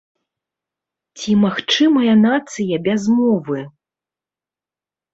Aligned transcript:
Ці 1.19 1.35
магчымая 1.43 2.13
нацыя 2.25 2.75
без 2.91 3.01
мовы? 3.21 3.59